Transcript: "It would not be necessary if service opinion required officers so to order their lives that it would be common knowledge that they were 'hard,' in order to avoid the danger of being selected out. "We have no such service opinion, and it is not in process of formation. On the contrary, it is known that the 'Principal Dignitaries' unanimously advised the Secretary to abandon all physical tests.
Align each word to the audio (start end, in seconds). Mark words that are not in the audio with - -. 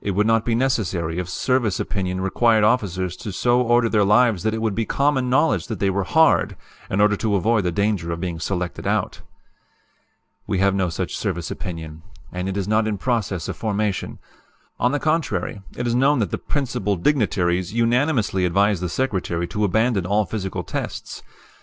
"It 0.00 0.12
would 0.12 0.26
not 0.26 0.46
be 0.46 0.54
necessary 0.54 1.18
if 1.18 1.28
service 1.28 1.78
opinion 1.78 2.22
required 2.22 2.64
officers 2.64 3.20
so 3.36 3.62
to 3.62 3.68
order 3.68 3.90
their 3.90 4.06
lives 4.06 4.42
that 4.42 4.54
it 4.54 4.62
would 4.62 4.74
be 4.74 4.86
common 4.86 5.28
knowledge 5.28 5.66
that 5.66 5.80
they 5.80 5.90
were 5.90 6.04
'hard,' 6.04 6.56
in 6.88 6.98
order 6.98 7.14
to 7.18 7.34
avoid 7.34 7.64
the 7.64 7.70
danger 7.70 8.10
of 8.10 8.22
being 8.22 8.40
selected 8.40 8.86
out. 8.86 9.20
"We 10.46 10.60
have 10.60 10.74
no 10.74 10.88
such 10.88 11.14
service 11.14 11.50
opinion, 11.50 12.00
and 12.32 12.48
it 12.48 12.56
is 12.56 12.68
not 12.68 12.86
in 12.88 12.96
process 12.96 13.48
of 13.48 13.56
formation. 13.58 14.18
On 14.78 14.92
the 14.92 14.98
contrary, 14.98 15.60
it 15.76 15.86
is 15.86 15.94
known 15.94 16.20
that 16.20 16.30
the 16.30 16.38
'Principal 16.38 16.96
Dignitaries' 16.96 17.74
unanimously 17.74 18.46
advised 18.46 18.82
the 18.82 18.88
Secretary 18.88 19.46
to 19.48 19.64
abandon 19.64 20.06
all 20.06 20.24
physical 20.24 20.62
tests. 20.64 21.22